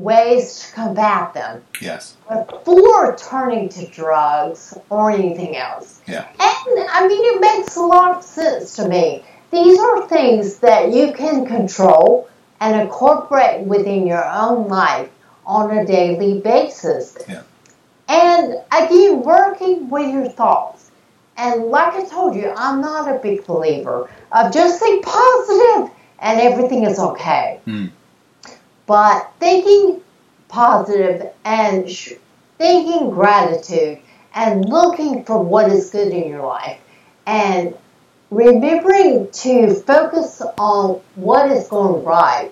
[0.03, 2.17] ways to combat them Yes.
[2.29, 6.01] before turning to drugs or anything else.
[6.07, 6.27] Yeah.
[6.29, 9.25] And I mean, it makes a lot of sense to me.
[9.51, 12.29] These are things that you can control
[12.61, 15.09] and incorporate within your own life
[15.47, 17.17] on a daily basis.
[17.29, 17.43] Yeah.
[18.09, 20.91] And again, working with your thoughts.
[21.37, 26.41] And like I told you, I'm not a big believer of just think positive and
[26.41, 27.61] everything is okay.
[27.67, 27.91] Mm.
[28.91, 30.01] But thinking
[30.49, 32.15] positive and sh-
[32.59, 34.01] thinking gratitude
[34.35, 36.81] and looking for what is good in your life
[37.25, 37.75] and
[38.33, 42.51] remembering to focus on what is going right,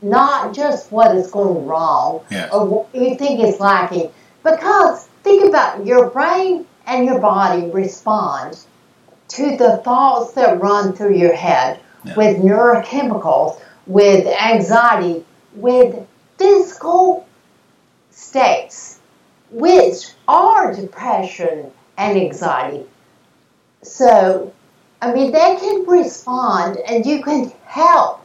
[0.00, 2.50] not just what is going wrong Yes.
[2.54, 4.10] or what you think is lacking.
[4.42, 8.56] Because think about your brain and your body respond
[9.28, 12.14] to the thoughts that run through your head Yeah.
[12.14, 15.22] with neurochemicals, with anxiety,
[15.56, 16.06] with
[16.38, 17.26] physical
[18.10, 19.00] states,
[19.50, 22.84] which are depression and anxiety.
[23.82, 24.52] So,
[25.00, 28.20] I mean, they can respond and you can help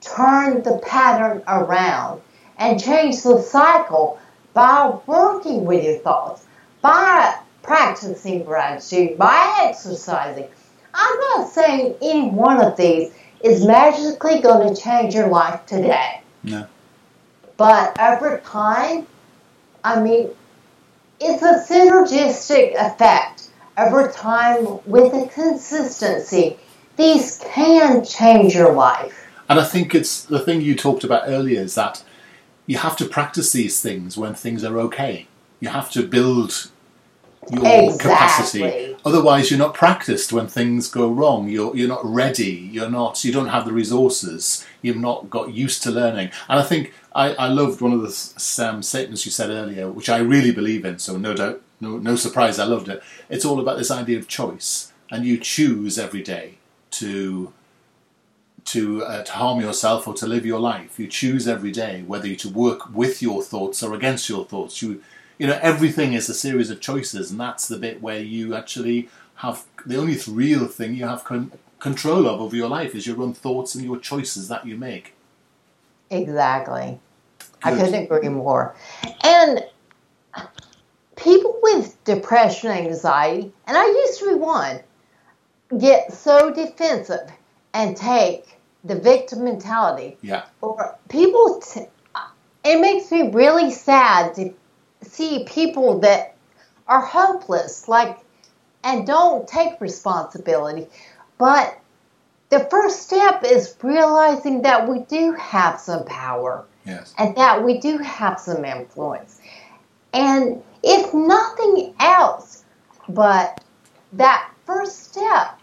[0.00, 2.20] turn the pattern around
[2.58, 4.18] and change the cycle
[4.52, 6.44] by working with your thoughts,
[6.82, 10.48] by practicing gratitude, by exercising.
[10.94, 16.22] I'm not saying any one of these is magically going to change your life today.
[16.42, 16.66] No.
[17.56, 19.06] But over time,
[19.84, 20.30] I mean,
[21.20, 23.50] it's a synergistic effect.
[23.76, 26.58] Over time, with a consistency,
[26.96, 29.26] these can change your life.
[29.48, 32.02] And I think it's the thing you talked about earlier is that
[32.66, 35.26] you have to practice these things when things are okay.
[35.60, 36.70] You have to build
[37.50, 38.96] your capacity.
[39.04, 41.48] Otherwise, you're not practiced when things go wrong.
[41.48, 42.68] You're you're not ready.
[42.72, 43.24] You're not.
[43.24, 44.66] You don't have the resources.
[44.82, 46.30] You've not got used to learning.
[46.48, 50.08] And I think I, I loved one of the um, statements you said earlier, which
[50.08, 50.98] I really believe in.
[50.98, 53.02] So no doubt, no no surprise, I loved it.
[53.28, 56.58] It's all about this idea of choice, and you choose every day
[56.92, 57.52] to
[58.68, 60.98] to, uh, to harm yourself or to live your life.
[60.98, 64.82] You choose every day whether you to work with your thoughts or against your thoughts.
[64.82, 65.02] You,
[65.38, 69.08] you know, everything is a series of choices, and that's the bit where you actually
[69.36, 73.22] have the only real thing you have con- control of over your life is your
[73.22, 75.14] own thoughts and your choices that you make.
[76.10, 76.98] Exactly.
[77.62, 78.74] I couldn't agree more.
[79.22, 79.64] And
[81.16, 84.80] people with depression, anxiety, and I used to be one,
[85.78, 87.30] get so defensive
[87.74, 90.16] and take the victim mentality.
[90.22, 91.86] Yeah, Or people, t-
[92.64, 94.54] it makes me really sad to
[95.02, 96.36] see people that
[96.86, 98.18] are hopeless, like,
[98.84, 100.86] and don't take responsibility.
[101.36, 101.78] But
[102.48, 107.78] the first step is realizing that we do have some power yes, and that we
[107.78, 109.40] do have some influence.
[110.14, 112.64] And if nothing else,
[113.08, 113.62] but
[114.14, 115.58] that first step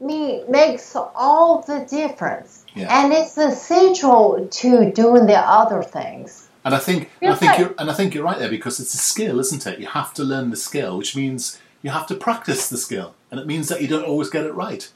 [0.00, 2.64] me, makes all the difference.
[2.88, 6.48] And it's essential to doing the other things.
[6.64, 7.60] And I think I You're think right.
[7.60, 9.78] you're and I think you're right there because it's a skill, isn't it?
[9.78, 13.40] You have to learn the skill, which means you have to practice the skill, and
[13.40, 14.90] it means that you don't always get it right.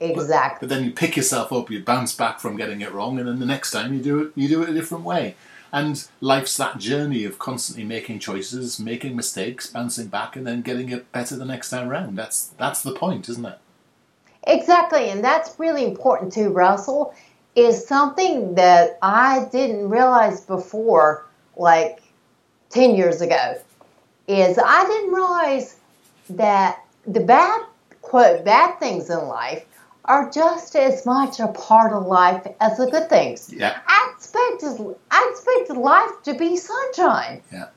[0.00, 0.66] Exactly.
[0.66, 3.38] But then you pick yourself up, you bounce back from getting it wrong, and then
[3.38, 5.34] the next time you do it, you do it a different way.
[5.72, 10.90] And life's that journey of constantly making choices, making mistakes, bouncing back, and then getting
[10.90, 12.16] it better the next time round.
[12.16, 13.58] That's that's the point, isn't it?
[14.46, 17.14] Exactly, and that's really important too, Russell.
[17.56, 21.24] Is something that I didn't realize before,
[21.56, 22.02] like
[22.70, 23.60] 10 years ago,
[24.26, 25.76] is I didn't realize
[26.30, 27.64] that the bad,
[28.02, 29.64] quote, bad things in life
[30.06, 33.52] are just as much a part of life as the good things.
[33.52, 37.42] Yeah, I expected, I expected life to be sunshine.
[37.52, 37.68] Yeah.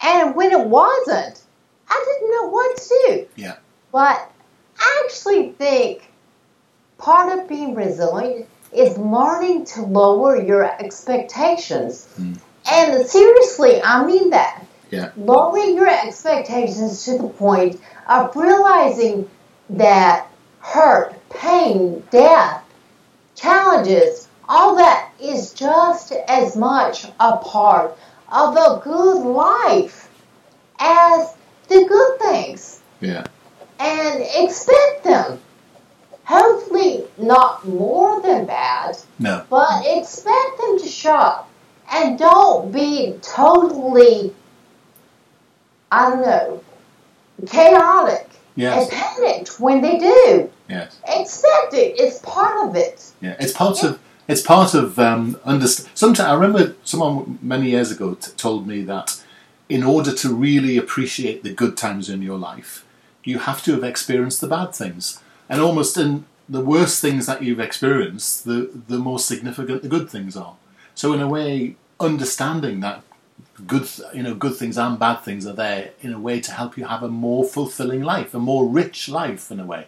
[0.00, 1.42] And when it wasn't,
[1.88, 3.26] I didn't know what to do.
[3.36, 3.56] yeah,
[3.92, 4.30] But
[4.78, 6.10] I actually think
[6.98, 12.08] part of being resilient is learning to lower your expectations.
[12.18, 12.38] Mm.
[12.70, 14.64] And seriously, I mean that.
[14.90, 15.10] Yeah.
[15.16, 19.28] Lowering your expectations to the point of realizing
[19.70, 20.28] that
[20.60, 22.62] hurt, pain, death,
[23.34, 27.96] challenges, all that is just as much a part
[28.30, 30.08] of a good life
[30.78, 31.32] as
[31.68, 33.24] the good things Yeah.
[33.78, 35.40] and expect them.
[36.24, 39.44] Hopefully, not more than bad, No.
[39.50, 41.50] but expect them to show up.
[41.92, 44.34] And don't be totally,
[45.92, 46.64] I don't know,
[47.46, 48.82] chaotic Yes.
[48.82, 50.50] and panicked when they do.
[50.68, 50.96] Yes.
[51.06, 51.94] Expect it.
[51.98, 53.04] It's part of it.
[53.20, 53.36] Yeah.
[53.38, 53.98] It's part of.
[54.26, 55.90] It's part of um, understand.
[55.94, 59.20] Sometimes I remember someone many years ago t- told me that
[59.68, 62.86] in order to really appreciate the good times in your life,
[63.24, 67.42] you have to have experienced the bad things, and almost in the worst things that
[67.42, 70.56] you've experienced, the the more significant the good things are.
[70.94, 73.02] So in a way, understanding that
[73.66, 76.76] good, you know, good things and bad things are there in a way to help
[76.76, 79.86] you have a more fulfilling life, a more rich life in a way.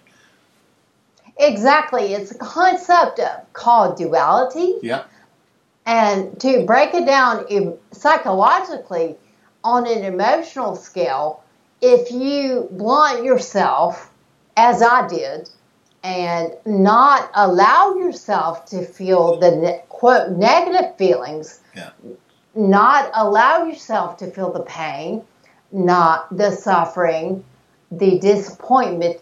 [1.38, 2.14] Exactly.
[2.14, 4.74] It's a concept of, called duality.
[4.82, 5.04] Yeah.
[5.84, 7.46] And to break it down
[7.92, 9.16] psychologically
[9.62, 11.42] on an emotional scale,
[11.80, 14.10] if you blunt yourself,
[14.56, 15.50] as I did,
[16.02, 21.90] and not allow yourself to feel the ne- quote negative feelings, Yeah.
[22.54, 25.22] not allow yourself to feel the pain,
[25.72, 27.44] not the suffering,
[27.90, 29.18] the disappointment,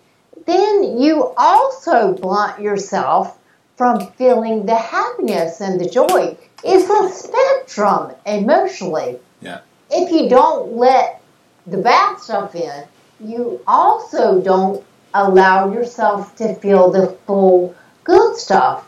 [0.47, 3.39] then you also blunt yourself
[3.77, 6.37] from feeling the happiness and the joy.
[6.63, 9.19] It's a spectrum emotionally.
[9.41, 9.61] Yeah.
[9.91, 11.21] If you don't let
[11.67, 12.85] the bad stuff in,
[13.21, 14.85] you also don't
[15.15, 18.87] allow yourself to feel the full good stuff.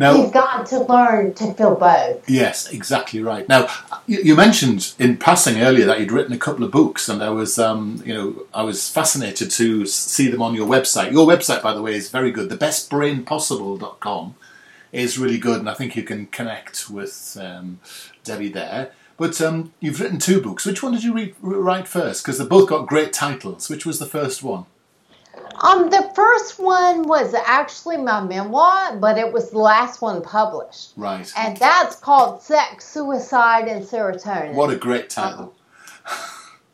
[0.00, 2.30] Now, You've got to learn to feel both.
[2.30, 3.48] Yes, exactly right.
[3.48, 3.66] Now,
[4.06, 7.30] you, you mentioned in passing earlier that you'd written a couple of books, and I
[7.30, 11.10] was, um, you know, I was fascinated to see them on your website.
[11.10, 12.48] Your website, by the way, is very good.
[12.48, 14.36] Thebestbrainpossible.com
[14.92, 17.80] is really good, and I think you can connect with um,
[18.22, 18.92] Debbie there.
[19.16, 20.64] But um, you've written two books.
[20.64, 22.22] Which one did you read, write first?
[22.22, 23.68] Because they've both got great titles.
[23.68, 24.66] Which was the first one?
[25.60, 30.92] Um, the first one was actually my memoir, but it was the last one published.
[30.96, 31.30] Right.
[31.36, 34.54] And that's called Sex, Suicide, and Serotonin.
[34.54, 35.54] What a great title.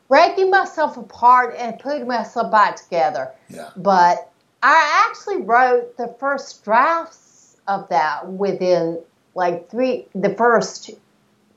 [0.08, 3.30] Breaking myself apart and putting myself back together.
[3.48, 3.70] Yeah.
[3.76, 4.30] But
[4.62, 9.00] I actually wrote the first drafts of that within
[9.34, 10.90] like three, the first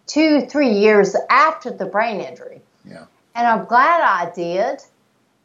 [0.07, 2.61] two, three years after the brain injury.
[2.85, 3.05] Yeah.
[3.35, 4.81] And I'm glad I did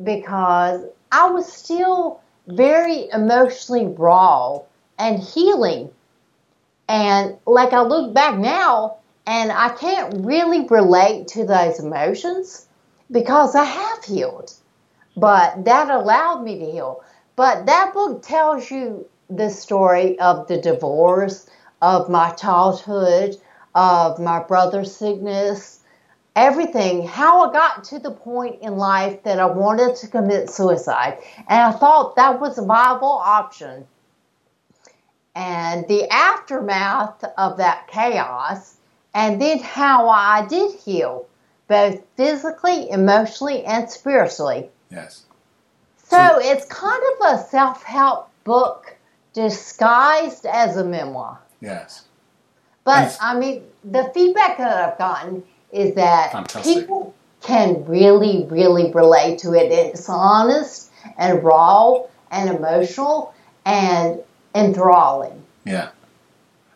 [0.03, 4.61] because I was still very emotionally raw
[4.99, 5.91] and healing.
[6.89, 8.97] And like I look back now
[9.27, 12.67] and I can't really relate to those emotions
[13.11, 14.55] because I have healed.
[15.15, 17.05] But that allowed me to heal.
[17.37, 21.47] But that book tells you the story of the divorce,
[21.83, 23.37] of my childhood,
[23.75, 25.81] of my brother's sickness,
[26.35, 31.19] everything, how I got to the point in life that I wanted to commit suicide.
[31.49, 33.87] And I thought that was a viable option.
[35.35, 38.77] And the aftermath of that chaos,
[39.15, 41.27] and then how I did heal,
[41.69, 44.71] both physically, emotionally, and spiritually.
[44.91, 45.23] Yes.
[45.97, 48.97] So So- it's kind of a self help book
[49.33, 51.39] disguised as a memoir.
[51.61, 52.05] Yes.
[52.85, 56.81] But I mean, the feedback that I've gotten is that Fantastic.
[56.81, 59.73] people can really, really relate to it.
[59.73, 64.21] It's honest and raw and emotional and
[64.55, 65.43] enthralling.
[65.65, 65.91] Yeah.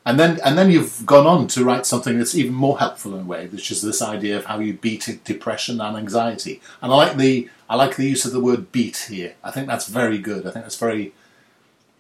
[0.05, 3.23] And then and then you've gone on to write something that's even more helpful in
[3.23, 6.61] a way, which is this idea of how you beat depression and anxiety.
[6.81, 9.35] And I like the I like the use of the word beat here.
[9.43, 10.47] I think that's very good.
[10.47, 11.13] I think that's very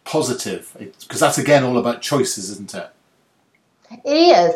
[0.04, 2.90] positive because that's again all about choices, isn't it?
[3.90, 4.54] It is.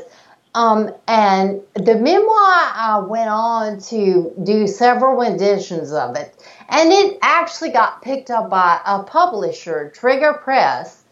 [0.55, 6.34] Um, and the memoir, I went on to do several editions of it.
[6.68, 11.05] And it actually got picked up by a publisher, Trigger Press,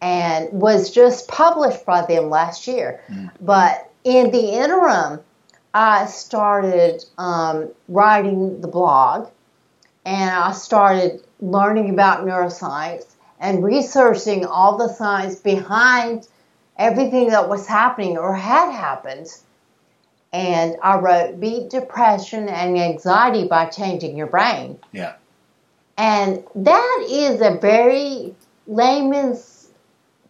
[0.00, 3.00] and was just published by them last year.
[3.40, 5.20] But in the interim,
[5.72, 9.28] I started um, writing the blog
[10.04, 13.04] and I started learning about neuroscience
[13.38, 16.26] and researching all the science behind
[16.80, 19.28] everything that was happening or had happened.
[20.32, 24.78] And I wrote Beat Depression and Anxiety by Changing Your Brain.
[24.90, 25.14] Yeah.
[25.98, 28.34] And that is a very
[28.66, 29.68] layman's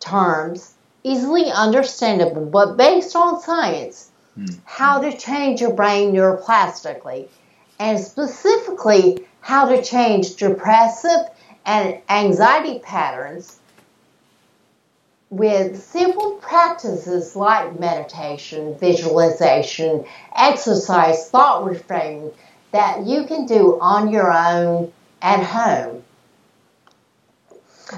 [0.01, 0.74] terms,
[1.05, 4.46] easily understandable, but based on science, hmm.
[4.64, 7.28] how to change your brain neuroplastically,
[7.78, 11.28] and specifically how to change depressive
[11.64, 13.59] and anxiety patterns
[15.31, 20.05] with simple practices like meditation, visualization,
[20.37, 22.35] exercise, thought reframing
[22.72, 26.03] that you can do on your own at home.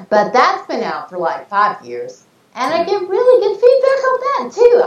[0.09, 2.25] But that's been out for like five years.
[2.55, 4.83] And I get really good feedback on that too.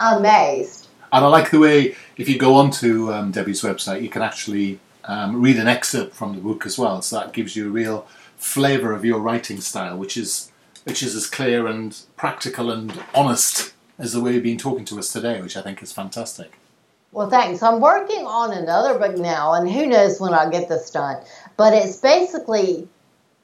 [0.00, 0.88] I'm amazed.
[1.12, 4.80] And I like the way, if you go onto um, Debbie's website, you can actually
[5.04, 7.02] um, read an excerpt from the book as well.
[7.02, 8.06] So that gives you a real
[8.36, 10.50] flavour of your writing style, which is
[10.84, 14.98] which is as clear and practical and honest as the way you've been talking to
[14.98, 16.58] us today, which I think is fantastic.
[17.12, 17.62] Well, thanks.
[17.62, 21.22] I'm working on another book now, and who knows when I'll get this done.
[21.56, 22.88] But it's basically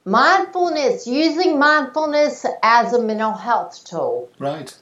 [0.05, 4.28] mindfulness, using mindfulness as a mental health tool.
[4.38, 4.76] Right.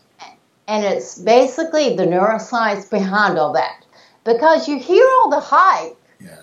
[0.66, 3.84] And it's basically the neuroscience behind all that.
[4.24, 6.42] Because you hear all the hype, Yeah.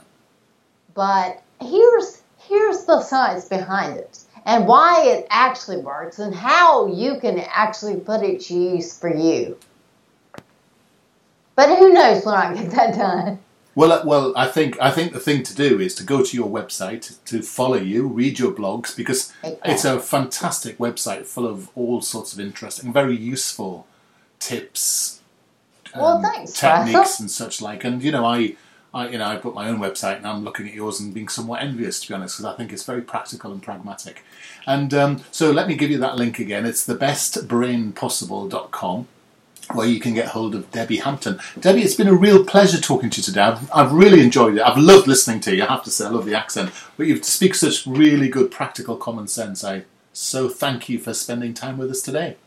[0.93, 7.19] but here's here's the science behind it and why it actually works and how you
[7.19, 9.57] can actually put it to use for you.
[11.55, 13.39] But who knows when I get that done?
[13.75, 16.37] Well, uh, well, I think I think the thing to do is to go to
[16.37, 21.69] your website to follow you, read your blogs because it's a fantastic website full of
[21.75, 23.85] all sorts of interesting, very useful
[24.39, 25.19] tips,
[25.93, 27.23] Well, um, thanks, techniques, Russell.
[27.23, 27.83] and such like.
[27.83, 28.55] And you know, I,
[28.95, 31.27] I, you know, I put my own website, and I'm looking at yours and being
[31.27, 34.23] somewhat envious, to be honest, because I think it's very practical and pragmatic.
[34.65, 36.65] And um, so, let me give you that link again.
[36.65, 39.07] It's thebestbrainpossible.com
[39.73, 41.39] where you can get hold of Debbie Hampton.
[41.59, 43.41] Debbie, it's been a real pleasure talking to you today.
[43.41, 44.61] I've, I've really enjoyed it.
[44.61, 45.63] I've loved listening to you.
[45.63, 46.71] I have to say, I love the accent.
[46.97, 49.63] But you speak such really good, practical common sense.
[49.63, 49.83] I
[50.13, 52.37] so thank you for spending time with us today.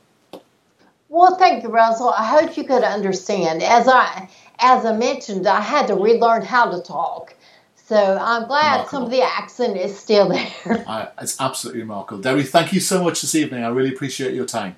[1.11, 2.11] Well, thank you, Russell.
[2.11, 3.63] I hope you could understand.
[3.63, 4.29] As I
[4.61, 7.35] as I mentioned, I had to relearn how to talk.
[7.77, 10.85] So I'm glad some of the accent is still there.
[10.87, 12.21] I, it's absolutely remarkable.
[12.21, 13.65] Debbie, thank you so much this evening.
[13.65, 14.77] I really appreciate your time.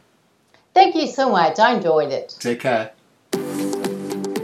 [0.75, 1.59] Thank you so much.
[1.59, 2.37] I enjoyed it.
[2.39, 2.93] Take care.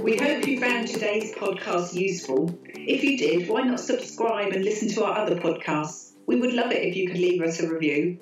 [0.02, 2.58] We hope you found today's podcast useful.
[2.74, 6.12] If you did, why not subscribe and listen to our other podcasts?
[6.26, 8.18] We would love it if you could leave us a review.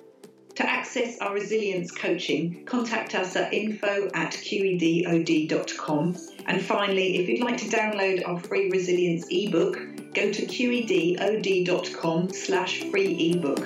[0.57, 6.17] To access our resilience coaching, contact us at info at qedod.com.
[6.47, 9.75] And finally, if you'd like to download our free resilience ebook,
[10.15, 13.59] go to qedod.com slash free ebook.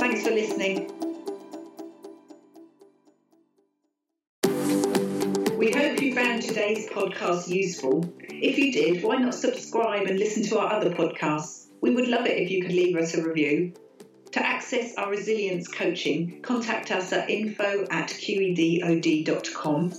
[0.00, 0.90] Thanks for listening.
[5.56, 8.12] We hope you found today's podcast useful.
[8.28, 11.66] If you did, why not subscribe and listen to our other podcasts?
[11.80, 13.72] We would love it if you could leave us a review.
[14.32, 19.92] To access our resilience coaching, contact us at info at qedod.com.